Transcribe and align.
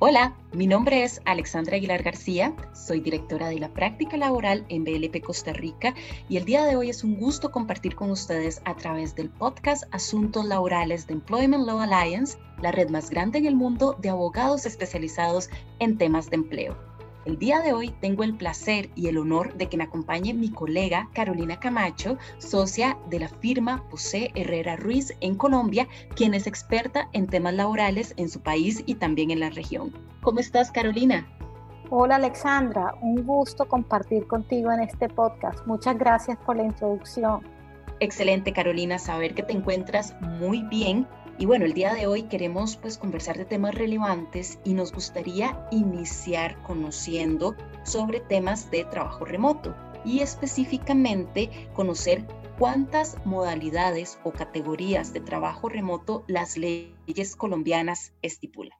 Hola, 0.00 0.36
mi 0.52 0.68
nombre 0.68 1.02
es 1.02 1.20
Alexandra 1.24 1.74
Aguilar 1.74 2.04
García, 2.04 2.54
soy 2.72 3.00
directora 3.00 3.48
de 3.48 3.58
la 3.58 3.74
práctica 3.74 4.16
laboral 4.16 4.64
en 4.68 4.84
BLP 4.84 5.20
Costa 5.20 5.52
Rica 5.52 5.92
y 6.28 6.36
el 6.36 6.44
día 6.44 6.64
de 6.64 6.76
hoy 6.76 6.88
es 6.88 7.02
un 7.02 7.16
gusto 7.16 7.50
compartir 7.50 7.96
con 7.96 8.12
ustedes 8.12 8.62
a 8.64 8.76
través 8.76 9.16
del 9.16 9.28
podcast 9.28 9.82
Asuntos 9.90 10.44
Laborales 10.44 11.08
de 11.08 11.14
Employment 11.14 11.66
Law 11.66 11.80
Alliance, 11.80 12.38
la 12.62 12.70
red 12.70 12.90
más 12.90 13.10
grande 13.10 13.38
en 13.38 13.46
el 13.46 13.56
mundo 13.56 13.96
de 13.98 14.10
abogados 14.10 14.66
especializados 14.66 15.50
en 15.80 15.98
temas 15.98 16.30
de 16.30 16.36
empleo. 16.36 16.87
El 17.28 17.38
día 17.38 17.60
de 17.60 17.74
hoy 17.74 17.90
tengo 18.00 18.24
el 18.24 18.34
placer 18.34 18.88
y 18.94 19.08
el 19.08 19.18
honor 19.18 19.52
de 19.52 19.68
que 19.68 19.76
me 19.76 19.84
acompañe 19.84 20.32
mi 20.32 20.50
colega 20.50 21.10
Carolina 21.12 21.60
Camacho, 21.60 22.16
socia 22.38 22.96
de 23.10 23.20
la 23.20 23.28
firma 23.28 23.84
José 23.90 24.30
Herrera 24.34 24.76
Ruiz 24.76 25.14
en 25.20 25.34
Colombia, 25.34 25.86
quien 26.16 26.32
es 26.32 26.46
experta 26.46 27.10
en 27.12 27.26
temas 27.26 27.52
laborales 27.52 28.14
en 28.16 28.30
su 28.30 28.40
país 28.40 28.82
y 28.86 28.94
también 28.94 29.30
en 29.30 29.40
la 29.40 29.50
región. 29.50 29.92
¿Cómo 30.22 30.40
estás, 30.40 30.72
Carolina? 30.72 31.28
Hola 31.90 32.16
Alexandra, 32.16 32.94
un 33.02 33.22
gusto 33.26 33.68
compartir 33.68 34.26
contigo 34.26 34.72
en 34.72 34.80
este 34.80 35.10
podcast. 35.10 35.66
Muchas 35.66 35.98
gracias 35.98 36.38
por 36.46 36.56
la 36.56 36.64
introducción. 36.64 37.42
Excelente 38.00 38.54
Carolina, 38.54 38.98
saber 38.98 39.34
que 39.34 39.42
te 39.42 39.52
encuentras 39.52 40.16
muy 40.22 40.62
bien 40.62 41.06
y 41.38 41.46
bueno, 41.46 41.64
el 41.64 41.72
día 41.72 41.94
de 41.94 42.08
hoy 42.08 42.24
queremos 42.24 42.76
pues 42.76 42.98
conversar 42.98 43.38
de 43.38 43.44
temas 43.44 43.74
relevantes 43.74 44.58
y 44.64 44.74
nos 44.74 44.92
gustaría 44.92 45.68
iniciar 45.70 46.60
conociendo 46.62 47.54
sobre 47.84 48.18
temas 48.18 48.70
de 48.72 48.84
trabajo 48.84 49.24
remoto 49.24 49.74
y 50.04 50.20
específicamente 50.20 51.70
conocer 51.74 52.26
cuántas 52.58 53.24
modalidades 53.24 54.18
o 54.24 54.32
categorías 54.32 55.12
de 55.12 55.20
trabajo 55.20 55.68
remoto 55.68 56.24
las 56.26 56.56
leyes 56.56 57.36
colombianas 57.36 58.12
estipulan. 58.20 58.76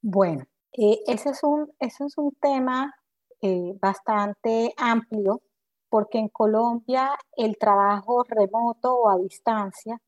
Bueno, 0.00 0.44
eh, 0.72 1.00
ese, 1.08 1.30
es 1.30 1.42
un, 1.42 1.72
ese 1.80 2.04
es 2.04 2.16
un 2.16 2.36
tema 2.40 2.94
eh, 3.42 3.74
bastante 3.80 4.72
amplio 4.76 5.42
porque 5.88 6.18
en 6.18 6.28
Colombia 6.28 7.18
el 7.36 7.58
trabajo 7.58 8.22
remoto 8.28 8.94
o 8.94 9.10
a 9.10 9.18
distancia 9.18 10.00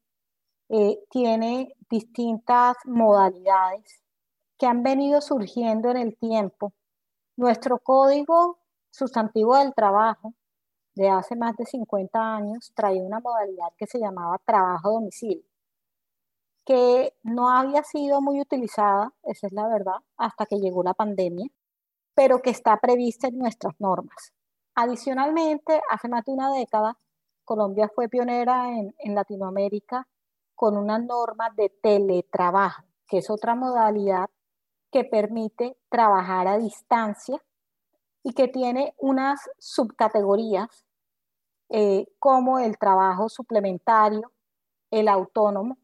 eh, 0.74 1.04
tiene 1.10 1.76
distintas 1.90 2.76
modalidades 2.86 4.02
que 4.56 4.64
han 4.64 4.82
venido 4.82 5.20
surgiendo 5.20 5.90
en 5.90 5.98
el 5.98 6.16
tiempo. 6.16 6.72
Nuestro 7.36 7.78
código 7.78 8.58
sustantivo 8.90 9.58
del 9.58 9.74
trabajo 9.74 10.32
de 10.94 11.10
hace 11.10 11.36
más 11.36 11.58
de 11.58 11.66
50 11.66 12.36
años 12.36 12.72
traía 12.74 13.02
una 13.02 13.20
modalidad 13.20 13.68
que 13.76 13.86
se 13.86 13.98
llamaba 13.98 14.38
trabajo 14.46 14.92
domicilio, 14.92 15.44
que 16.64 17.12
no 17.22 17.50
había 17.50 17.82
sido 17.84 18.22
muy 18.22 18.40
utilizada, 18.40 19.12
esa 19.24 19.48
es 19.48 19.52
la 19.52 19.68
verdad, 19.68 19.96
hasta 20.16 20.46
que 20.46 20.56
llegó 20.56 20.82
la 20.82 20.94
pandemia, 20.94 21.48
pero 22.14 22.40
que 22.40 22.48
está 22.48 22.78
prevista 22.78 23.28
en 23.28 23.36
nuestras 23.36 23.78
normas. 23.78 24.32
Adicionalmente, 24.74 25.82
hace 25.90 26.08
más 26.08 26.24
de 26.24 26.32
una 26.32 26.50
década, 26.50 26.96
Colombia 27.44 27.90
fue 27.94 28.08
pionera 28.08 28.70
en, 28.70 28.94
en 29.00 29.14
Latinoamérica 29.14 30.08
con 30.62 30.76
una 30.76 30.96
norma 30.96 31.50
de 31.56 31.70
teletrabajo, 31.70 32.84
que 33.08 33.18
es 33.18 33.30
otra 33.30 33.56
modalidad 33.56 34.30
que 34.92 35.02
permite 35.02 35.76
trabajar 35.88 36.46
a 36.46 36.56
distancia 36.56 37.42
y 38.22 38.32
que 38.32 38.46
tiene 38.46 38.94
unas 38.98 39.40
subcategorías 39.58 40.84
eh, 41.68 42.06
como 42.20 42.60
el 42.60 42.78
trabajo 42.78 43.28
suplementario, 43.28 44.30
el 44.92 45.08
autónomo, 45.08 45.78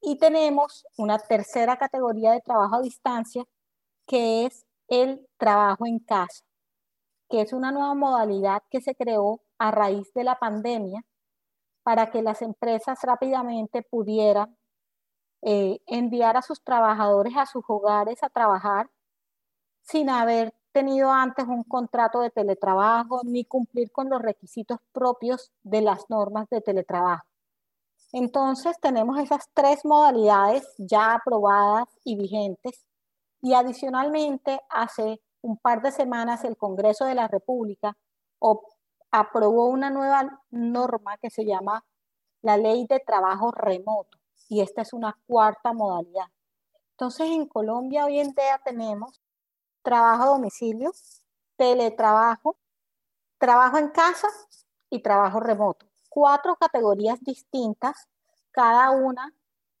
y 0.00 0.16
tenemos 0.16 0.86
una 0.96 1.18
tercera 1.18 1.76
categoría 1.76 2.32
de 2.32 2.40
trabajo 2.40 2.76
a 2.76 2.80
distancia 2.80 3.44
que 4.06 4.46
es 4.46 4.64
el 4.88 5.28
trabajo 5.36 5.84
en 5.84 5.98
casa, 5.98 6.46
que 7.28 7.42
es 7.42 7.52
una 7.52 7.72
nueva 7.72 7.92
modalidad 7.92 8.62
que 8.70 8.80
se 8.80 8.94
creó 8.94 9.42
a 9.58 9.70
raíz 9.70 10.14
de 10.14 10.24
la 10.24 10.38
pandemia 10.38 11.04
para 11.84 12.10
que 12.10 12.22
las 12.22 12.42
empresas 12.42 12.98
rápidamente 13.02 13.82
pudieran 13.82 14.56
eh, 15.42 15.78
enviar 15.86 16.36
a 16.36 16.42
sus 16.42 16.62
trabajadores 16.64 17.36
a 17.36 17.46
sus 17.46 17.62
hogares 17.68 18.22
a 18.22 18.30
trabajar 18.30 18.90
sin 19.82 20.08
haber 20.08 20.54
tenido 20.72 21.12
antes 21.12 21.46
un 21.46 21.62
contrato 21.62 22.20
de 22.20 22.30
teletrabajo 22.30 23.20
ni 23.24 23.44
cumplir 23.44 23.92
con 23.92 24.08
los 24.10 24.20
requisitos 24.20 24.78
propios 24.92 25.52
de 25.62 25.82
las 25.82 26.10
normas 26.10 26.48
de 26.48 26.60
teletrabajo. 26.60 27.24
Entonces 28.12 28.76
tenemos 28.80 29.18
esas 29.18 29.48
tres 29.54 29.84
modalidades 29.84 30.64
ya 30.78 31.14
aprobadas 31.14 31.86
y 32.04 32.16
vigentes 32.16 32.84
y 33.42 33.54
adicionalmente 33.54 34.60
hace 34.70 35.20
un 35.42 35.58
par 35.58 35.82
de 35.82 35.92
semanas 35.92 36.42
el 36.44 36.56
Congreso 36.56 37.04
de 37.04 37.14
la 37.14 37.28
República 37.28 37.96
aprobó 39.16 39.68
una 39.68 39.90
nueva 39.90 40.42
norma 40.50 41.16
que 41.18 41.30
se 41.30 41.44
llama 41.44 41.84
la 42.42 42.56
ley 42.56 42.84
de 42.88 42.98
trabajo 42.98 43.52
remoto 43.52 44.18
y 44.48 44.60
esta 44.60 44.82
es 44.82 44.92
una 44.92 45.16
cuarta 45.28 45.72
modalidad. 45.72 46.26
Entonces 46.90 47.30
en 47.30 47.46
Colombia 47.46 48.06
hoy 48.06 48.18
en 48.18 48.32
día 48.32 48.60
tenemos 48.64 49.22
trabajo 49.82 50.24
a 50.24 50.26
domicilio, 50.26 50.90
teletrabajo, 51.56 52.56
trabajo 53.38 53.78
en 53.78 53.90
casa 53.90 54.28
y 54.90 55.00
trabajo 55.00 55.38
remoto. 55.38 55.86
Cuatro 56.08 56.56
categorías 56.56 57.20
distintas, 57.20 58.08
cada 58.50 58.90
una 58.90 59.32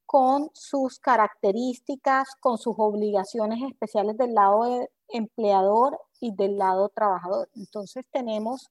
con 0.06 0.48
sus 0.54 1.00
características, 1.00 2.36
con 2.38 2.56
sus 2.56 2.76
obligaciones 2.78 3.60
especiales 3.68 4.16
del 4.16 4.32
lado 4.34 4.88
empleador 5.08 6.00
y 6.20 6.32
del 6.36 6.56
lado 6.56 6.88
trabajador. 6.90 7.48
Entonces 7.56 8.04
tenemos 8.12 8.70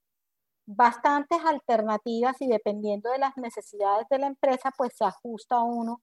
bastantes 0.66 1.40
alternativas 1.46 2.42
y 2.42 2.48
dependiendo 2.48 3.12
de 3.12 3.20
las 3.20 3.36
necesidades 3.38 4.08
de 4.10 4.20
la 4.20 4.28
empresa, 4.28 4.72
pues 4.78 4.94
se 4.96 5.06
ajusta 5.06 5.62
uno 5.62 6.02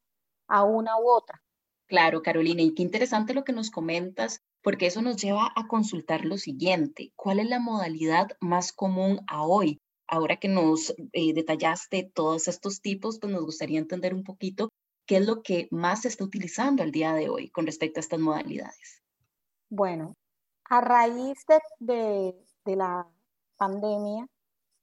a 0.48 0.64
una 0.64 0.98
u 0.98 1.08
otra. 1.08 1.42
Claro, 1.86 2.22
Carolina, 2.22 2.62
y 2.62 2.74
qué 2.74 2.82
interesante 2.82 3.34
lo 3.34 3.42
que 3.42 3.52
nos 3.52 3.70
comentas, 3.70 4.42
porque 4.62 4.86
eso 4.86 5.02
nos 5.02 5.16
lleva 5.16 5.52
a 5.56 5.66
consultar 5.66 6.24
lo 6.24 6.38
siguiente, 6.38 7.12
¿cuál 7.16 7.40
es 7.40 7.48
la 7.48 7.58
modalidad 7.58 8.28
más 8.40 8.72
común 8.72 9.20
a 9.26 9.44
hoy? 9.44 9.78
Ahora 10.06 10.36
que 10.36 10.48
nos 10.48 10.94
eh, 11.12 11.32
detallaste 11.34 12.10
todos 12.14 12.48
estos 12.48 12.80
tipos, 12.80 13.18
pues 13.20 13.32
nos 13.32 13.44
gustaría 13.44 13.78
entender 13.78 14.14
un 14.14 14.24
poquito 14.24 14.68
qué 15.06 15.16
es 15.16 15.26
lo 15.26 15.42
que 15.42 15.66
más 15.72 16.02
se 16.02 16.08
está 16.08 16.24
utilizando 16.24 16.82
al 16.82 16.92
día 16.92 17.12
de 17.14 17.28
hoy 17.28 17.50
con 17.50 17.66
respecto 17.66 17.98
a 17.98 18.02
estas 18.02 18.20
modalidades. 18.20 19.02
Bueno, 19.68 20.14
a 20.64 20.80
raíz 20.80 21.44
de, 21.80 22.36
de 22.64 22.76
la 22.76 23.06
pandemia, 23.56 24.26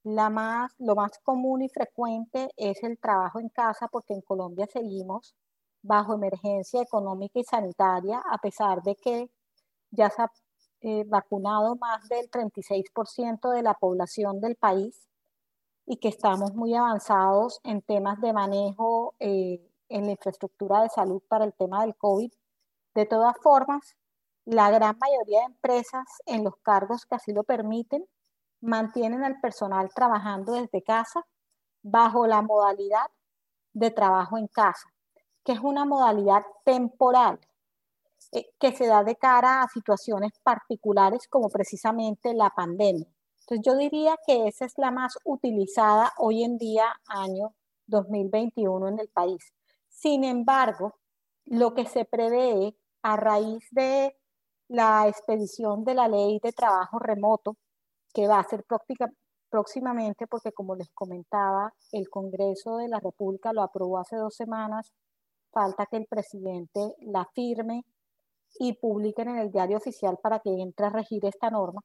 la 0.08 0.30
más, 0.30 0.74
lo 0.80 0.96
más 0.96 1.20
común 1.20 1.62
y 1.64 1.70
frecuente 1.70 2.50
es 2.56 2.82
el 2.84 2.98
trabajo 2.98 3.40
en 3.40 3.50
casa 3.50 3.90
porque 3.90 4.14
en 4.14 4.22
Colombia 4.22 4.66
seguimos 4.72 5.36
bajo 5.82 6.14
emergencia 6.14 6.82
económica 6.82 7.40
y 7.40 7.44
sanitaria, 7.44 8.24
a 8.30 8.38
pesar 8.38 8.82
de 8.84 8.96
que 8.96 9.30
ya 9.92 10.10
se 10.10 10.22
ha 10.22 10.32
eh, 10.82 11.04
vacunado 11.08 11.76
más 11.76 12.08
del 12.08 12.30
36% 12.32 13.52
de 13.52 13.62
la 13.62 13.74
población 13.74 14.40
del 14.40 14.56
país 14.56 15.10
y 15.86 15.98
que 15.98 16.08
estamos 16.08 16.54
muy 16.54 16.74
avanzados 16.74 17.60
en 17.64 17.82
temas 17.82 18.22
de 18.22 18.32
manejo 18.32 19.16
eh, 19.20 19.62
en 19.90 20.06
la 20.06 20.12
infraestructura 20.12 20.84
de 20.84 20.90
salud 20.90 21.22
para 21.28 21.44
el 21.46 21.54
tema 21.54 21.82
del 21.82 21.96
COVID. 21.98 22.32
De 22.96 23.06
todas 23.06 23.36
formas, 23.42 23.96
la 24.46 24.72
gran 24.72 24.98
mayoría 25.00 25.40
de 25.40 25.46
empresas 25.48 26.06
en 26.26 26.46
los 26.46 26.56
cargos 26.58 27.06
que 27.06 27.16
así 27.16 27.34
lo 27.34 27.44
permiten 27.44 28.06
mantienen 28.62 29.24
al 29.24 29.40
personal 29.40 29.90
trabajando 29.94 30.54
desde 30.54 30.84
casa 30.84 31.26
bajo 31.82 32.28
la 32.28 32.42
modalidad 32.42 33.08
de 33.74 33.92
trabajo 33.92 34.38
en 34.38 34.48
casa, 34.48 34.90
que 35.44 35.54
es 35.54 35.60
una 35.60 35.86
modalidad 35.86 36.44
temporal 36.66 37.40
eh, 38.32 38.50
que 38.60 38.72
se 38.72 38.88
da 38.88 39.04
de 39.04 39.16
cara 39.16 39.62
a 39.62 39.68
situaciones 39.68 40.32
particulares 40.44 41.28
como 41.30 41.50
precisamente 41.50 42.34
la 42.34 42.50
pandemia. 42.50 43.08
Entonces 43.42 43.66
yo 43.66 43.78
diría 43.78 44.18
que 44.26 44.48
esa 44.48 44.66
es 44.66 44.74
la 44.78 44.92
más 44.92 45.18
utilizada 45.24 46.12
hoy 46.18 46.44
en 46.44 46.58
día, 46.58 46.86
año 47.08 47.54
2021 47.86 48.90
en 48.90 49.00
el 49.00 49.08
país. 49.08 49.54
Sin 49.88 50.26
embargo, 50.26 50.96
lo 51.46 51.74
que 51.74 51.86
se 51.86 52.04
prevé 52.04 52.76
a 53.04 53.16
raíz 53.16 53.66
de 53.72 54.18
la 54.68 55.08
expedición 55.08 55.86
de 55.86 55.94
la 55.94 56.10
ley 56.10 56.40
de 56.44 56.52
trabajo 56.52 57.00
remoto 57.00 57.56
que 58.14 58.28
va 58.28 58.40
a 58.40 58.44
ser 58.48 58.64
práctica 58.64 59.10
próximamente, 59.50 60.28
porque 60.28 60.52
como 60.52 60.76
les 60.76 60.90
comentaba, 60.94 61.74
el 61.92 62.10
Congreso 62.10 62.78
de 62.78 62.90
la 62.90 63.00
República 63.00 63.54
lo 63.54 63.64
aprobó 63.64 64.00
hace 64.00 64.18
dos 64.18 64.36
semanas, 64.36 64.94
falta 65.52 65.86
que 65.86 65.98
el 65.98 66.08
presidente 66.08 66.96
la 67.02 67.26
firme 67.34 67.84
y 68.60 68.74
publiquen 68.74 69.30
en 69.30 69.38
el 69.38 69.52
diario 69.52 69.78
oficial 69.78 70.18
para 70.22 70.40
que 70.40 70.50
entre 70.50 70.88
a 70.88 70.90
regir 70.90 71.26
esta 71.26 71.50
norma. 71.50 71.82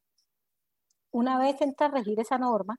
Una 1.13 1.39
vez 1.39 1.61
entra 1.61 1.87
a 1.87 1.91
regir 1.91 2.19
esa 2.21 2.39
norma, 2.39 2.77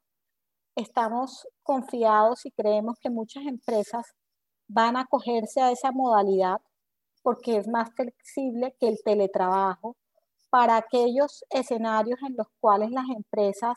estamos 0.75 1.47
confiados 1.61 2.45
y 2.45 2.51
creemos 2.51 2.97
que 2.99 3.09
muchas 3.09 3.43
empresas 3.45 4.13
van 4.67 4.97
a 4.97 5.01
acogerse 5.01 5.61
a 5.61 5.71
esa 5.71 5.91
modalidad 5.91 6.57
porque 7.21 7.57
es 7.57 7.67
más 7.67 7.89
flexible 7.95 8.75
que 8.79 8.87
el 8.87 8.97
teletrabajo 9.03 9.95
para 10.53 10.77
aquellos 10.77 11.43
escenarios 11.49 12.19
en 12.21 12.35
los 12.37 12.45
cuales 12.59 12.91
las 12.91 13.09
empresas 13.09 13.75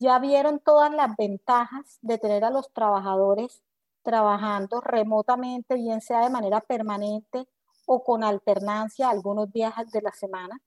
ya 0.00 0.18
vieron 0.18 0.58
todas 0.58 0.92
las 0.92 1.14
ventajas 1.16 2.00
de 2.02 2.18
tener 2.18 2.44
a 2.44 2.50
los 2.50 2.72
trabajadores 2.72 3.62
trabajando 4.02 4.80
remotamente, 4.80 5.76
bien 5.76 6.00
sea 6.00 6.22
de 6.22 6.30
manera 6.30 6.60
permanente 6.60 7.46
o 7.86 8.02
con 8.02 8.24
alternancia 8.24 9.08
algunos 9.08 9.52
días 9.52 9.74
de 9.92 10.02
la 10.02 10.10
semana. 10.10 10.60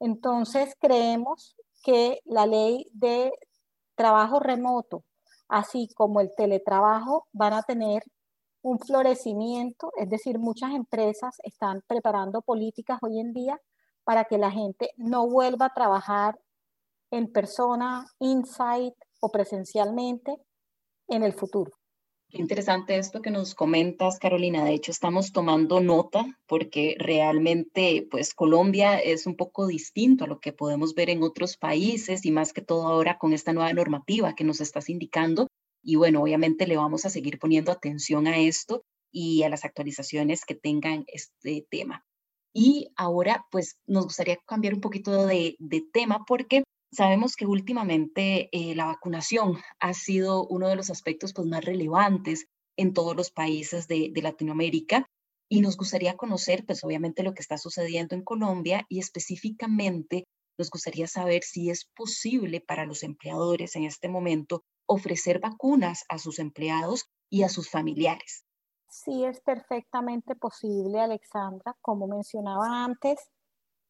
Entonces, 0.00 0.74
creemos 0.80 1.54
que 1.82 2.22
la 2.24 2.46
ley 2.46 2.88
de 2.94 3.30
trabajo 3.96 4.40
remoto, 4.40 5.04
así 5.46 5.90
como 5.94 6.22
el 6.22 6.34
teletrabajo, 6.34 7.26
van 7.32 7.52
a 7.52 7.64
tener 7.64 8.02
un 8.62 8.78
florecimiento, 8.78 9.92
es 9.98 10.08
decir, 10.08 10.38
muchas 10.38 10.70
empresas 10.72 11.36
están 11.42 11.82
preparando 11.86 12.40
políticas 12.40 12.98
hoy 13.02 13.20
en 13.20 13.34
día 13.34 13.60
para 14.08 14.24
que 14.24 14.38
la 14.38 14.50
gente 14.50 14.92
no 14.96 15.28
vuelva 15.28 15.66
a 15.66 15.74
trabajar 15.74 16.40
en 17.10 17.30
persona, 17.30 18.06
inside 18.20 18.94
o 19.20 19.30
presencialmente 19.30 20.34
en 21.08 21.24
el 21.24 21.34
futuro. 21.34 21.72
Qué 22.30 22.38
interesante 22.38 22.96
esto 22.96 23.20
que 23.20 23.30
nos 23.30 23.54
comentas, 23.54 24.18
Carolina. 24.18 24.64
De 24.64 24.72
hecho, 24.72 24.92
estamos 24.92 25.30
tomando 25.30 25.80
nota 25.80 26.24
porque 26.46 26.96
realmente, 26.98 28.08
pues, 28.10 28.32
Colombia 28.32 28.98
es 28.98 29.26
un 29.26 29.36
poco 29.36 29.66
distinto 29.66 30.24
a 30.24 30.26
lo 30.26 30.40
que 30.40 30.54
podemos 30.54 30.94
ver 30.94 31.10
en 31.10 31.22
otros 31.22 31.58
países 31.58 32.24
y 32.24 32.30
más 32.30 32.54
que 32.54 32.62
todo 32.62 32.88
ahora 32.88 33.18
con 33.18 33.34
esta 33.34 33.52
nueva 33.52 33.74
normativa 33.74 34.34
que 34.34 34.44
nos 34.44 34.62
estás 34.62 34.88
indicando. 34.88 35.48
Y 35.82 35.96
bueno, 35.96 36.22
obviamente 36.22 36.66
le 36.66 36.78
vamos 36.78 37.04
a 37.04 37.10
seguir 37.10 37.38
poniendo 37.38 37.72
atención 37.72 38.26
a 38.26 38.38
esto 38.38 38.80
y 39.12 39.42
a 39.42 39.50
las 39.50 39.66
actualizaciones 39.66 40.46
que 40.46 40.54
tengan 40.54 41.04
este 41.08 41.66
tema. 41.68 42.06
Y 42.54 42.88
ahora, 42.96 43.44
pues, 43.50 43.76
nos 43.86 44.04
gustaría 44.04 44.38
cambiar 44.46 44.74
un 44.74 44.80
poquito 44.80 45.26
de, 45.26 45.56
tema 45.92 46.24
porque 46.26 46.64
Sabemos 46.90 47.36
que 47.36 47.44
últimamente 47.44 48.48
eh, 48.50 48.74
la 48.74 48.86
vacunación 48.86 49.58
ha 49.78 49.92
sido 49.92 50.46
uno 50.46 50.68
de 50.68 50.76
los 50.76 50.88
aspectos 50.88 51.34
pues, 51.34 51.46
más 51.46 51.62
relevantes 51.62 52.46
en 52.78 52.94
todos 52.94 53.14
los 53.14 53.30
países 53.30 53.88
de, 53.88 54.10
Latinoamérica 54.22 55.06
y 55.50 55.60
nos 55.60 55.76
gustaría 55.76 56.16
conocer, 56.16 56.64
pues 56.64 56.82
obviamente, 56.84 57.22
lo 57.22 57.34
que 57.34 57.42
está 57.42 57.58
sucediendo 57.58 58.14
en 58.14 58.22
Colombia 58.22 58.86
y 58.88 59.00
específicamente 59.00 60.24
nos 60.58 60.70
gustaría 60.70 61.06
saber 61.06 61.42
si 61.42 61.70
es 61.70 61.86
posible 61.94 62.60
para 62.60 62.86
los 62.86 63.02
empleadores 63.02 63.76
en 63.76 63.84
este 63.84 64.08
momento 64.08 64.62
ofrecer 64.86 65.40
vacunas 65.40 66.04
a 66.08 66.18
sus 66.18 66.38
empleados 66.38 67.04
y 67.30 67.42
a 67.42 67.48
sus 67.48 67.68
familiares. 67.68 68.44
Sí, 68.88 69.24
es 69.24 69.40
perfectamente 69.40 70.34
posible, 70.34 71.00
Alexandra. 71.00 71.76
Como 71.82 72.06
mencionaba 72.06 72.84
antes, 72.84 73.30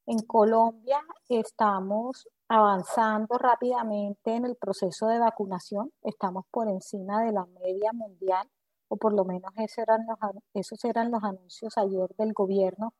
en 0.07 0.19
Colombia 0.27 1.01
estamos 1.29 2.29
avanzando 2.49 3.39
rápidamente 3.39 4.35
en 4.35 4.45
el 4.47 4.57
proceso 4.57 5.07
de 5.07 5.19
vacunación. 5.21 5.93
Estamos 6.03 6.47
por 6.51 6.69
encima 6.69 7.23
de 7.23 7.33
la 7.33 7.47
media 7.47 7.93
mundial, 7.93 8.49
o 8.89 8.97
por 8.97 9.13
lo 9.15 9.25
menos 9.25 9.53
esos 9.57 9.79
eran 9.79 10.07
los, 10.07 10.19
esos 10.55 10.85
eran 10.85 11.11
los 11.11 11.23
anuncios 11.23 11.79
ayer 11.79 12.09
del 12.19 12.33
gobierno 12.33 12.95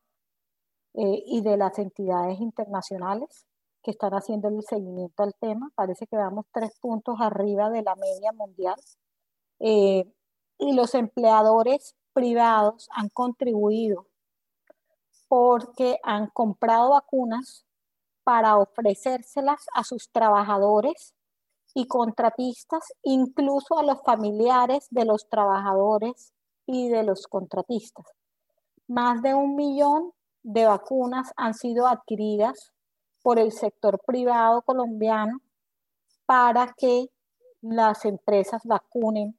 eh, 0.93 1.23
y 1.25 1.41
de 1.41 1.57
las 1.57 1.77
entidades 1.79 2.39
internacionales 2.39 3.45
que 3.83 3.91
están 3.91 4.13
haciendo 4.13 4.49
el 4.49 4.63
seguimiento 4.63 5.23
al 5.23 5.33
tema. 5.35 5.71
Parece 5.75 6.07
que 6.07 6.17
vamos 6.17 6.45
tres 6.53 6.71
puntos 6.79 7.17
arriba 7.19 7.69
de 7.69 7.83
la 7.83 7.95
media 7.95 8.31
mundial. 8.33 8.79
Eh, 9.59 10.05
y 10.59 10.73
los 10.73 10.93
empleadores 10.93 11.95
privados 12.13 12.89
han 12.91 13.09
contribuido 13.09 14.05
porque 15.27 15.99
han 16.03 16.27
comprado 16.27 16.91
vacunas 16.91 17.65
para 18.23 18.57
ofrecérselas 18.57 19.65
a 19.73 19.83
sus 19.83 20.11
trabajadores 20.11 21.15
y 21.73 21.87
contratistas, 21.87 22.93
incluso 23.03 23.79
a 23.79 23.83
los 23.83 24.01
familiares 24.03 24.87
de 24.89 25.05
los 25.05 25.29
trabajadores 25.29 26.33
y 26.65 26.89
de 26.89 27.03
los 27.03 27.27
contratistas. 27.27 28.05
Más 28.87 29.21
de 29.21 29.33
un 29.33 29.55
millón 29.55 30.11
de 30.43 30.65
vacunas 30.65 31.31
han 31.37 31.53
sido 31.53 31.87
adquiridas 31.87 32.73
por 33.21 33.39
el 33.39 33.51
sector 33.51 33.99
privado 34.05 34.61
colombiano 34.63 35.41
para 36.25 36.73
que 36.77 37.09
las 37.61 38.05
empresas 38.05 38.61
vacunen 38.65 39.38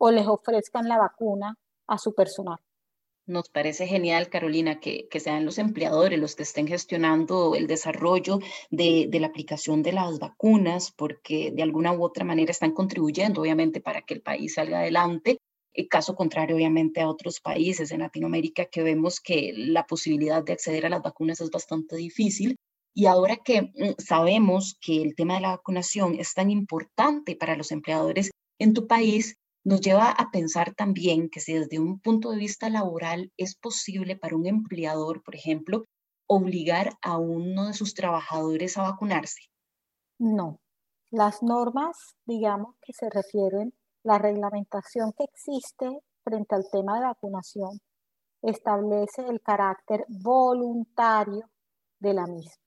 o 0.00 0.10
les 0.10 0.26
ofrezcan 0.26 0.88
la 0.88 0.98
vacuna 0.98 1.56
a 1.86 1.98
su 1.98 2.14
personal. 2.14 2.58
Nos 3.26 3.48
parece 3.50 3.86
genial, 3.86 4.28
Carolina, 4.28 4.80
que, 4.80 5.06
sean 5.20 5.44
los 5.44 5.58
empleadores 5.58 6.18
los 6.18 6.34
que 6.34 6.42
estén 6.42 6.66
gestionando 6.66 7.54
el 7.54 7.66
desarrollo 7.66 8.40
de, 8.70 9.08
la 9.12 9.26
aplicación 9.26 9.82
de 9.82 9.92
las 9.92 10.18
vacunas, 10.18 10.90
porque 10.90 11.52
de 11.52 11.62
alguna 11.62 11.92
u 11.92 12.02
otra 12.02 12.24
manera 12.24 12.50
están 12.50 12.72
contribuyendo, 12.72 13.42
obviamente, 13.42 13.80
para 13.80 14.02
que 14.02 14.14
el 14.14 14.22
país 14.22 14.54
salga 14.54 14.80
adelante. 14.80 15.38
El 15.72 15.86
caso 15.86 16.16
contrario, 16.16 16.56
obviamente, 16.56 17.00
a 17.00 17.08
otros 17.08 17.40
países 17.40 17.92
en 17.92 18.00
Latinoamérica 18.00 18.64
que 18.64 18.82
vemos 18.82 19.20
que 19.20 19.52
la 19.54 19.86
posibilidad 19.86 20.42
de 20.42 20.54
acceder 20.54 20.86
a 20.86 20.90
las 20.90 21.02
vacunas 21.02 21.40
es 21.40 21.50
bastante 21.50 21.94
difícil. 21.96 22.56
Y 22.94 23.06
ahora 23.06 23.36
que 23.36 23.62
mm, 23.62 23.94
sabemos 23.98 24.76
que 24.80 25.02
el 25.02 25.14
tema 25.14 25.34
de 25.34 25.42
la 25.42 25.50
vacunación 25.50 26.18
es 26.18 26.34
tan 26.34 26.50
importante 26.50 27.36
para 27.36 27.56
los 27.56 27.70
empleadores 27.70 28.30
en 28.58 28.74
tu 28.74 28.88
país, 28.88 29.36
nos 29.64 29.80
lleva 29.80 30.10
a 30.10 30.30
pensar 30.30 30.74
también 30.74 31.28
que 31.28 31.40
si 31.40 31.54
desde 31.54 31.78
un 31.78 32.00
punto 32.00 32.30
de 32.30 32.38
vista 32.38 32.70
laboral 32.70 33.32
es 33.36 33.56
posible 33.56 34.16
para 34.16 34.36
un 34.36 34.46
empleador, 34.46 35.22
por 35.22 35.34
ejemplo, 35.34 35.86
obligar 36.26 36.96
a 37.02 37.18
uno 37.18 37.66
de 37.66 37.74
sus 37.74 37.94
trabajadores 37.94 38.78
a 38.78 38.82
vacunarse. 38.82 39.40
No, 40.18 40.60
las 41.10 41.42
normas, 41.42 42.16
digamos, 42.24 42.76
que 42.82 42.92
se 42.92 43.10
refieren, 43.10 43.74
la 44.04 44.18
reglamentación 44.18 45.12
que 45.12 45.24
existe 45.24 46.00
frente 46.22 46.54
al 46.54 46.64
tema 46.70 46.98
de 46.98 47.06
vacunación 47.06 47.80
establece 48.42 49.22
el 49.26 49.40
carácter 49.42 50.06
voluntario 50.08 51.50
de 51.98 52.14
la 52.14 52.26
misma 52.26 52.62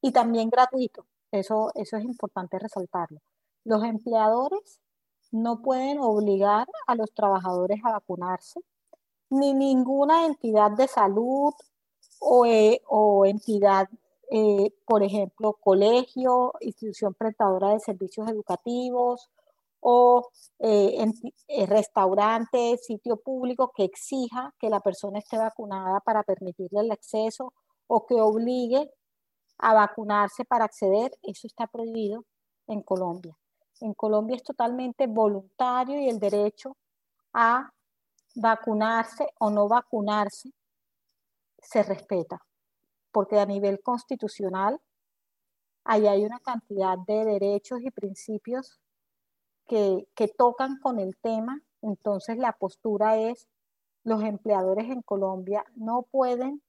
y 0.00 0.12
también 0.12 0.50
gratuito. 0.50 1.06
Eso, 1.30 1.70
eso 1.74 1.96
es 1.96 2.04
importante 2.04 2.58
resaltarlo. 2.58 3.20
Los 3.64 3.84
empleadores 3.84 4.80
no 5.34 5.62
pueden 5.62 5.98
obligar 6.00 6.68
a 6.86 6.94
los 6.94 7.12
trabajadores 7.12 7.80
a 7.84 7.92
vacunarse, 7.92 8.60
ni 9.30 9.52
ninguna 9.54 10.26
entidad 10.26 10.70
de 10.72 10.88
salud 10.88 11.52
o, 12.20 12.46
eh, 12.46 12.80
entidad, 13.26 13.88
eh, 14.30 14.72
por 14.86 15.02
ejemplo, 15.02 15.54
colegio, 15.60 16.52
institución 16.60 17.14
prestadora 17.14 17.70
de 17.70 17.80
servicios 17.80 18.28
educativos 18.28 19.30
o 19.80 20.28
eh, 20.60 21.04
restaurante, 21.68 22.78
sitio 22.78 23.16
público 23.16 23.72
que 23.76 23.84
exija 23.84 24.54
que 24.60 24.70
la 24.70 24.80
persona 24.80 25.18
esté 25.18 25.38
vacunada 25.38 26.00
para 26.00 26.22
permitirle 26.22 26.80
el 26.80 26.92
acceso 26.92 27.52
o 27.88 28.06
que 28.06 28.20
obligue 28.20 28.90
a 29.58 29.74
vacunarse 29.74 30.44
para 30.44 30.64
acceder, 30.66 31.12
eso 31.22 31.46
está 31.46 31.66
prohibido 31.66 32.24
en 32.68 32.82
Colombia. 32.82 33.36
En 33.84 33.92
Colombia 33.92 34.36
es 34.36 34.42
totalmente 34.42 35.06
voluntario 35.06 36.00
y 36.00 36.08
el 36.08 36.18
derecho 36.18 36.74
a 37.34 37.70
vacunarse 38.34 39.28
o 39.38 39.50
no 39.50 39.68
vacunarse 39.68 40.50
se 41.58 41.82
respeta, 41.82 42.40
porque 43.12 43.38
a 43.38 43.44
nivel 43.44 43.82
constitucional 43.82 44.80
ahí 45.84 46.06
hay 46.06 46.24
una 46.24 46.38
cantidad 46.38 46.96
de 47.06 47.26
derechos 47.26 47.82
y 47.82 47.90
principios 47.90 48.80
que, 49.66 50.06
tocan 50.38 50.78
con 50.80 50.98
el 50.98 51.18
tema, 51.18 51.60
entonces 51.82 52.38
la 52.38 52.52
postura 52.52 53.18
es 53.18 53.48
los 54.02 54.22
empleadores 54.22 54.88
en 54.88 55.02
Colombia 55.02 55.62
no 55.74 56.04
pueden 56.10 56.62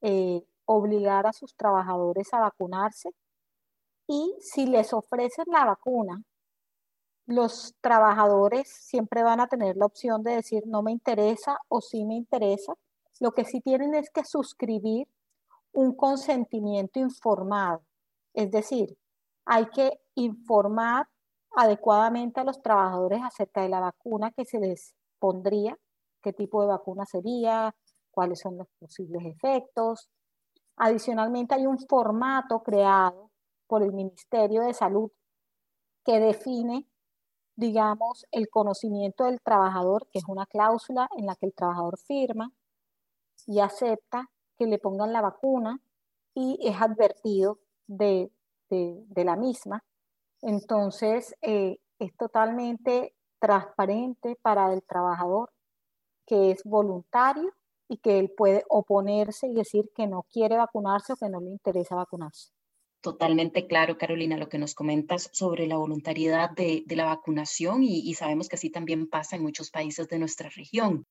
eh, 0.00 0.42
obligar 0.64 1.26
a 1.26 1.34
sus 1.34 1.54
trabajadores 1.54 2.32
a 2.32 2.40
vacunarse 2.40 3.10
y 4.06 4.34
si 4.40 4.66
les 4.66 4.94
ofrecen 4.94 5.44
la 5.48 5.66
vacuna, 5.66 6.24
los 7.32 7.74
trabajadores 7.80 8.68
siempre 8.68 9.22
van 9.22 9.40
a 9.40 9.48
tener 9.48 9.76
la 9.76 9.86
opción 9.86 10.22
de 10.22 10.36
decir 10.36 10.64
no 10.66 10.82
me 10.82 10.92
interesa 10.92 11.58
o 11.68 11.80
sí 11.80 12.04
me 12.04 12.14
interesa. 12.14 12.74
Lo 13.20 13.32
que 13.32 13.44
sí 13.44 13.60
tienen 13.60 13.94
es 13.94 14.10
que 14.10 14.24
suscribir 14.24 15.08
un 15.72 15.94
consentimiento 15.94 16.98
informado. 16.98 17.82
Es 18.34 18.50
decir, 18.50 18.96
hay 19.44 19.66
que 19.66 20.00
informar 20.14 21.08
adecuadamente 21.56 22.40
a 22.40 22.44
los 22.44 22.62
trabajadores 22.62 23.20
acerca 23.22 23.62
de 23.62 23.68
la 23.68 23.80
vacuna 23.80 24.30
que 24.32 24.44
se 24.44 24.60
les 24.60 24.94
pondría, 25.18 25.76
qué 26.22 26.32
tipo 26.32 26.62
de 26.62 26.68
vacuna 26.68 27.06
sería, 27.06 27.74
cuáles 28.10 28.40
son 28.40 28.58
los 28.58 28.68
posibles 28.78 29.24
efectos. 29.24 30.08
Adicionalmente 30.76 31.54
hay 31.54 31.66
un 31.66 31.78
formato 31.78 32.62
creado 32.62 33.30
por 33.66 33.82
el 33.82 33.92
Ministerio 33.92 34.62
de 34.62 34.74
Salud 34.74 35.10
que 36.04 36.18
define, 36.18 36.86
digamos, 37.60 38.26
el 38.32 38.48
conocimiento 38.48 39.26
del 39.26 39.42
trabajador, 39.42 40.08
que 40.10 40.18
es 40.18 40.24
una 40.26 40.46
cláusula 40.46 41.10
en 41.18 41.26
la 41.26 41.36
que 41.36 41.44
el 41.44 41.54
trabajador 41.54 41.98
firma, 41.98 42.52
y 43.46 43.60
acepta 43.60 44.30
que 44.56 44.66
le 44.66 44.78
pongan 44.78 45.12
la 45.12 45.20
vacuna 45.20 45.78
y 46.34 46.58
es 46.62 46.80
advertido 46.80 47.58
de, 47.86 48.30
la 48.70 49.36
misma. 49.36 49.84
Entonces, 50.40 51.34
eh, 51.42 51.76
es 51.98 52.16
totalmente 52.16 53.14
transparente 53.38 54.38
para 54.40 54.72
el 54.72 54.82
trabajador 54.82 55.50
que 56.26 56.52
es 56.52 56.62
voluntario 56.64 57.50
y 57.88 57.98
que 57.98 58.18
él 58.18 58.32
puede 58.34 58.64
oponerse 58.70 59.48
y 59.48 59.54
decir 59.54 59.90
que 59.94 60.06
no 60.06 60.22
quiere 60.32 60.56
vacunarse 60.56 61.12
o 61.12 61.16
que 61.16 61.28
no 61.28 61.40
le 61.40 61.50
interesa 61.50 61.94
vacunarse. 61.94 62.52
Totalmente 63.02 63.66
claro, 63.66 63.96
Carolina, 63.96 64.36
lo 64.36 64.50
que 64.50 64.58
nos 64.58 64.74
comentas 64.74 65.30
sobre 65.32 65.66
la 65.66 65.78
voluntariedad 65.78 66.50
de, 66.50 66.84
la 66.88 67.06
vacunación 67.06 67.82
y, 67.82 68.12
sabemos 68.14 68.48
que 68.48 68.56
así 68.56 68.68
también 68.68 69.08
pasa 69.08 69.36
en 69.36 69.42
muchos 69.42 69.70
países 69.70 70.06
de 70.08 70.18
nuestra 70.18 70.50
región. 70.50 71.06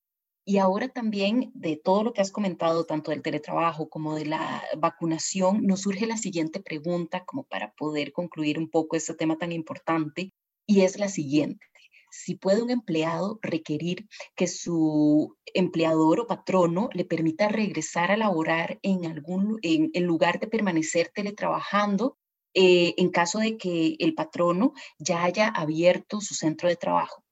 Y 0.45 0.57
ahora 0.59 0.89
también 0.89 1.51
de 1.55 1.77
todo 1.77 2.03
lo 2.03 2.13
que 2.13 2.21
has 2.21 2.31
comentado, 2.31 2.85
tanto 2.85 3.09
del 3.09 3.23
teletrabajo 3.23 3.89
como 3.89 4.15
de 4.15 4.25
la 4.25 4.63
vacunación, 4.77 5.65
nos 5.65 5.81
surge 5.81 6.05
la 6.05 6.17
siguiente 6.17 6.59
pregunta 6.59 7.25
como 7.25 7.43
para 7.43 7.73
poder 7.73 8.13
concluir 8.13 8.59
un 8.59 8.69
poco 8.69 8.95
este 8.95 9.15
tema 9.15 9.37
tan 9.37 9.51
importante 9.51 10.31
y 10.67 10.81
es 10.81 10.99
la 10.99 11.07
siguiente 11.07 11.65
si 12.11 12.35
puede 12.35 12.61
un 12.61 12.69
empleado 12.69 13.39
requerir 13.41 14.07
que 14.35 14.47
su 14.47 15.35
empleador 15.53 16.21
o 16.21 16.27
patrono 16.27 16.89
le 16.93 17.05
permita 17.05 17.47
regresar 17.47 18.11
a 18.11 18.17
laborar 18.17 18.79
en 18.81 19.05
algún 19.05 19.59
en, 19.61 19.91
lugar 20.05 20.39
de 20.39 20.47
permanecer 20.47 21.11
teletrabajando 21.13 22.17
eh, 22.53 22.95
en 22.97 23.09
caso 23.09 23.39
de 23.39 23.57
que 23.57 23.95
el 23.99 24.15
patrono 24.15 24.73
ya 24.97 25.23
haya 25.23 25.47
abierto 25.47 26.19
su 26.21 26.33
centro 26.33 26.67
de 26.67 26.75
trabajo. 26.75 27.23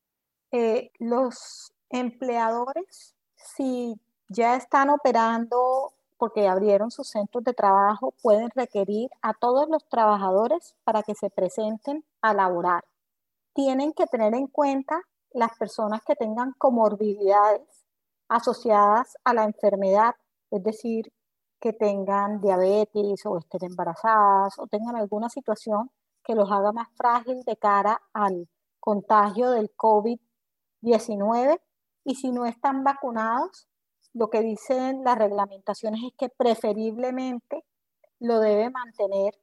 Eh, 0.52 0.92
los 1.00 1.74
empleadores, 1.90 3.16
si 3.36 3.96
ya 4.30 4.56
están 4.56 4.90
operando 4.90 5.94
porque 6.18 6.48
abrieron 6.48 6.92
sus 6.92 7.10
centros 7.10 7.44
de 7.44 7.54
trabajo, 7.54 8.14
pueden 8.22 8.50
requerir 8.56 9.10
a 9.22 9.34
todos 9.34 9.70
los 9.70 9.88
trabajadores 9.88 10.76
para 10.84 11.04
que 11.04 11.16
se 11.16 11.30
presenten 11.30 12.04
a 12.22 12.34
laborar 12.34 12.84
tienen 13.58 13.92
que 13.94 14.06
tener 14.06 14.36
en 14.36 14.46
cuenta 14.46 15.02
las 15.32 15.58
personas 15.58 16.02
que 16.06 16.16
tengan 16.16 16.54
comorbilidades 16.60 17.88
asociadas 18.30 19.18
a 19.24 19.34
la 19.34 19.46
enfermedad, 19.46 20.14
es 20.52 20.62
decir, 20.62 21.12
que 21.60 21.74
tengan 21.74 22.40
diabetes 22.40 23.26
o 23.26 23.40
estén 23.40 23.72
embarazadas 23.72 24.60
o 24.60 24.68
tengan 24.68 24.96
alguna 24.96 25.28
situación 25.30 25.90
que 26.24 26.36
los 26.36 26.52
haga 26.52 26.72
más 26.72 26.88
frágil 26.96 27.42
de 27.46 27.58
cara 27.58 28.00
al 28.14 28.48
contagio 28.80 29.50
del 29.50 29.76
COVID-19 29.76 31.60
y 32.06 32.14
si 32.14 32.32
no 32.32 32.46
están 32.46 32.84
vacunados, 32.84 33.68
lo 34.14 34.30
que 34.30 34.42
dicen 34.42 35.04
las 35.04 35.18
reglamentaciones 35.18 36.02
es 36.04 36.14
que 36.16 36.30
preferiblemente 36.30 37.66
lo 38.20 38.40
debe 38.40 38.70
mantener 38.70 39.34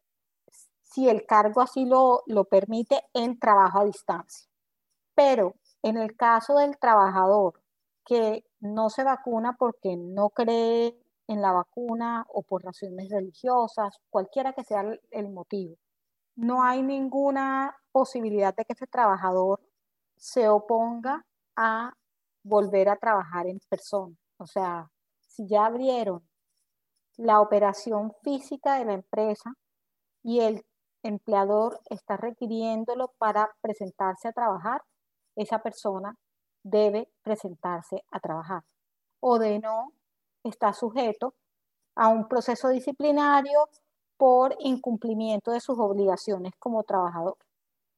si 0.94 1.08
el 1.08 1.26
cargo 1.26 1.60
así 1.60 1.86
lo, 1.86 2.22
lo 2.26 2.44
permite 2.44 3.02
en 3.14 3.38
trabajo 3.38 3.80
a 3.80 3.84
distancia. 3.84 4.48
Pero 5.14 5.56
en 5.82 5.96
el 5.96 6.16
caso 6.16 6.58
del 6.58 6.78
trabajador 6.78 7.60
que 8.04 8.44
no 8.60 8.90
se 8.90 9.02
vacuna 9.02 9.56
porque 9.58 9.96
no 9.96 10.30
cree 10.30 10.96
en 11.26 11.42
la 11.42 11.52
vacuna 11.52 12.24
o 12.28 12.42
por 12.42 12.62
razones 12.62 13.10
religiosas, 13.10 13.98
cualquiera 14.08 14.52
que 14.52 14.62
sea 14.62 14.84
el 15.10 15.28
motivo, 15.30 15.76
no 16.36 16.62
hay 16.62 16.82
ninguna 16.82 17.76
posibilidad 17.90 18.54
de 18.54 18.64
que 18.64 18.74
ese 18.74 18.86
trabajador 18.86 19.60
se 20.16 20.48
oponga 20.48 21.24
a 21.56 21.92
volver 22.44 22.88
a 22.88 22.96
trabajar 22.96 23.48
en 23.48 23.58
persona. 23.68 24.14
O 24.36 24.46
sea, 24.46 24.90
si 25.20 25.48
ya 25.48 25.66
abrieron 25.66 26.22
la 27.16 27.40
operación 27.40 28.12
física 28.22 28.76
de 28.78 28.84
la 28.84 28.92
empresa 28.94 29.54
y 30.22 30.40
el 30.40 30.64
empleador 31.04 31.80
está 31.90 32.16
requiriéndolo 32.16 33.12
para 33.18 33.50
presentarse 33.60 34.28
a 34.28 34.32
trabajar, 34.32 34.82
esa 35.36 35.60
persona 35.60 36.16
debe 36.62 37.08
presentarse 37.22 38.04
a 38.10 38.20
trabajar. 38.20 38.62
O 39.20 39.38
de 39.38 39.58
no, 39.58 39.92
está 40.42 40.72
sujeto 40.72 41.34
a 41.94 42.08
un 42.08 42.28
proceso 42.28 42.68
disciplinario 42.68 43.68
por 44.16 44.56
incumplimiento 44.60 45.52
de 45.52 45.60
sus 45.60 45.78
obligaciones 45.78 46.52
como 46.58 46.82
trabajador. 46.84 47.36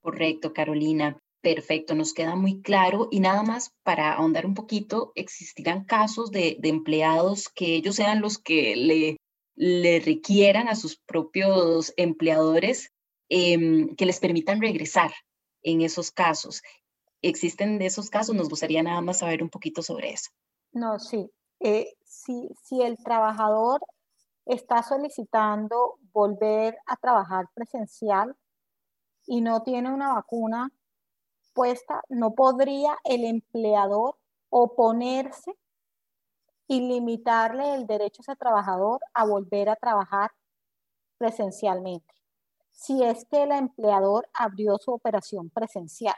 Correcto, 0.03 0.53
Carolina. 0.53 1.19
Perfecto, 1.41 1.95
nos 1.95 2.13
queda 2.13 2.35
muy 2.35 2.61
claro. 2.61 3.09
Y 3.11 3.21
nada 3.21 3.43
más 3.43 3.71
para 3.83 4.15
ahondar 4.15 4.47
un 4.47 4.55
poquito, 4.55 5.13
existirán 5.15 5.85
casos 5.85 6.31
de, 6.31 6.59
empleados 6.63 7.49
que 7.49 7.77
ellos 7.77 7.97
sean 7.97 8.21
los 8.21 8.39
que 8.39 8.75
le, 8.75 9.17
le 9.55 10.01
requieran 10.01 10.69
a 10.69 10.75
sus 10.75 10.97
propios 10.97 11.93
empleadores 11.97 12.91
Em, 13.29 13.97
que 13.97 14.07
les 14.07 14.21
permitan 14.21 14.61
regresar 14.61 15.11
en 15.63 15.81
esos 15.81 16.13
casos. 16.13 16.63
¿Existen 17.23 17.79
de 17.79 17.87
esos 17.87 18.09
casos? 18.09 18.37
Nos 18.37 18.49
gustaría 18.49 18.83
nada 18.85 19.01
más 19.01 19.19
saber 19.19 19.43
un 19.43 19.51
poquito 19.51 19.83
sobre 19.83 20.11
eso. 20.11 20.31
No, 20.73 21.01
sí. 21.01 21.29
Eh, 21.59 21.97
si, 22.05 22.49
si 22.63 22.83
el 22.83 22.97
trabajador 22.99 23.81
está 24.45 24.85
solicitando 24.85 25.99
volver 26.13 26.79
a 26.87 26.97
trabajar 26.97 27.47
presencial 27.53 28.37
y 29.27 29.41
no 29.41 29.65
tiene 29.65 29.93
una 29.93 30.15
vacuna 30.15 30.71
puesta, 31.53 32.03
no 32.09 32.33
podría 32.33 32.97
el 33.03 33.25
empleador 33.25 34.17
oponerse 34.51 35.59
y 36.69 36.81
limitarle 36.81 37.75
el 37.75 37.89
derecho 37.89 38.23
a 38.23 38.25
ese 38.33 38.37
trabajador 38.37 39.01
a 39.15 39.25
volver 39.25 39.69
a 39.69 39.77
trabajar 39.77 40.31
presencialmente 41.19 42.16
si 42.77 43.03
es 43.03 43.25
que 43.25 43.43
el 43.43 43.53
empleador 43.53 44.29
abrió 44.35 44.79
su 44.79 44.93
operación 44.93 45.51
presencial. 45.51 46.15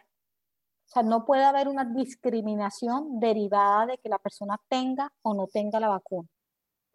O 0.87 0.91
sea, 0.91 1.03
no 1.03 1.25
puede 1.25 1.45
haber 1.45 1.69
una 1.69 1.85
discriminación 1.85 3.21
derivada 3.21 3.87
de 3.87 3.99
que 3.99 4.09
la 4.09 4.19
persona 4.19 4.61
tenga 4.69 5.13
o 5.23 5.35
no 5.35 5.47
tenga 5.47 5.81
la 5.81 5.89
vacuna. 5.89 6.29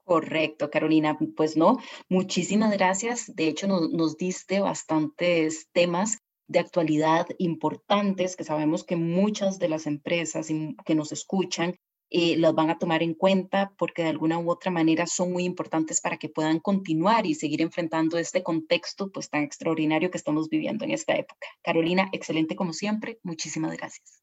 Correcto, 0.03 0.69
Carolina. 0.69 1.17
Pues 1.37 1.55
no, 1.55 1.77
muchísimas 2.09 2.71
gracias. 2.73 3.33
De 3.35 3.47
hecho, 3.47 3.67
nos, 3.67 3.89
nos 3.91 4.17
diste 4.17 4.59
bastantes 4.59 5.69
temas 5.71 6.19
de 6.47 6.59
actualidad 6.59 7.27
importantes 7.37 8.35
que 8.35 8.43
sabemos 8.43 8.83
que 8.83 8.97
muchas 8.97 9.59
de 9.59 9.69
las 9.69 9.87
empresas 9.87 10.47
que 10.85 10.95
nos 10.95 11.11
escuchan 11.13 11.75
eh, 12.15 12.37
las 12.37 12.53
van 12.53 12.69
a 12.69 12.77
tomar 12.77 13.01
en 13.01 13.15
cuenta 13.15 13.73
porque 13.75 14.03
de 14.03 14.09
alguna 14.09 14.37
u 14.37 14.51
otra 14.51 14.69
manera 14.69 15.07
son 15.07 15.33
muy 15.33 15.45
importantes 15.45 15.99
para 15.99 16.17
que 16.17 16.29
puedan 16.29 16.59
continuar 16.59 17.25
y 17.25 17.33
seguir 17.33 17.59
enfrentando 17.63 18.19
este 18.19 18.43
contexto 18.43 19.11
pues 19.11 19.31
tan 19.31 19.41
extraordinario 19.41 20.11
que 20.11 20.19
estamos 20.19 20.47
viviendo 20.47 20.85
en 20.85 20.91
esta 20.91 21.15
época. 21.15 21.47
Carolina, 21.63 22.09
excelente 22.11 22.55
como 22.55 22.71
siempre. 22.71 23.19
Muchísimas 23.23 23.75
gracias. 23.75 24.21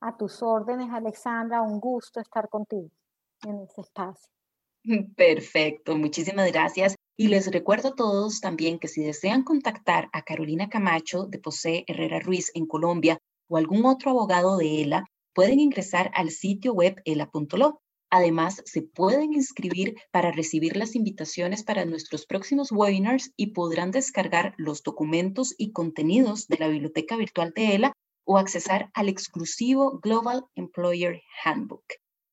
A 0.00 0.14
tus 0.14 0.42
órdenes, 0.42 0.90
Alexandra. 0.92 1.62
Un 1.62 1.80
gusto 1.80 2.20
estar 2.20 2.50
contigo 2.50 2.90
en 3.46 3.60
este 3.60 3.80
espacio. 3.80 4.30
Perfecto, 5.16 5.96
muchísimas 5.96 6.52
gracias. 6.52 6.94
Y 7.16 7.28
les 7.28 7.50
recuerdo 7.50 7.88
a 7.88 7.94
todos 7.94 8.42
también 8.42 8.78
que 8.78 8.88
si 8.88 9.02
desean 9.02 9.44
contactar 9.44 10.10
a 10.12 10.20
Carolina 10.20 10.68
Camacho 10.68 11.24
de 11.24 11.38
Posee 11.38 11.84
Herrera 11.86 12.20
Ruiz 12.20 12.50
en 12.54 12.66
Colombia 12.66 13.18
o 13.48 13.56
algún 13.56 13.86
otro 13.86 14.10
abogado 14.10 14.58
de 14.58 14.82
ELA, 14.82 15.06
pueden 15.34 15.60
ingresar 15.60 16.10
al 16.14 16.30
sitio 16.30 16.72
web 16.72 17.00
ela.lo. 17.04 17.80
Además, 18.10 18.62
se 18.64 18.82
pueden 18.82 19.32
inscribir 19.32 19.96
para 20.12 20.30
recibir 20.30 20.76
las 20.76 20.94
invitaciones 20.94 21.64
para 21.64 21.84
nuestros 21.84 22.26
próximos 22.26 22.70
webinars 22.70 23.32
y 23.36 23.48
podrán 23.48 23.90
descargar 23.90 24.54
los 24.56 24.82
documentos 24.82 25.54
y 25.58 25.72
contenidos 25.72 26.46
de 26.46 26.58
la 26.58 26.68
biblioteca 26.68 27.16
virtual 27.16 27.52
de 27.56 27.74
ELA 27.74 27.92
o 28.24 28.38
accesar 28.38 28.90
al 28.94 29.08
exclusivo 29.08 29.98
Global 30.00 30.44
Employer 30.54 31.20
Handbook. 31.44 31.84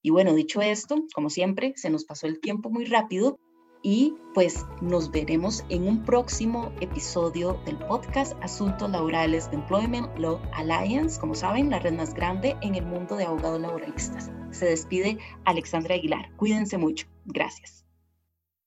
Y 0.04 0.10
bueno, 0.10 0.34
dicho 0.34 0.62
esto, 0.62 1.04
como 1.14 1.30
siempre, 1.30 1.74
se 1.76 1.90
nos 1.90 2.06
pasó 2.06 2.28
el 2.28 2.40
tiempo 2.40 2.70
muy 2.70 2.86
rápido, 2.86 3.40
y 3.84 4.16
pues 4.34 4.66
nos 4.82 5.12
veremos 5.12 5.64
en 5.70 5.88
un 5.88 6.04
próximo 6.04 6.72
episodio 6.82 7.60
del 7.66 7.78
podcast 7.78 8.34
Asuntos 8.42 8.90
Laborales 8.90 9.50
de 9.50 9.58
Employment 9.58 10.08
Law 10.18 10.40
Alliance, 10.54 11.20
como 11.20 11.36
saben, 11.36 11.70
la 11.70 11.80
red 11.80 11.94
más 11.94 12.14
grande 12.14 12.56
en 12.62 12.76
el 12.76 12.86
mundo 12.86 13.16
de 13.16 13.26
abogados 13.26 13.62
laboralistas. 13.62 14.32
Se 14.52 14.66
despide 14.66 15.18
Alexandra 15.46 15.96
Aguilar. 15.96 16.32
Cuídense 16.38 16.78
mucho. 16.78 17.08
Gracias. 17.26 17.81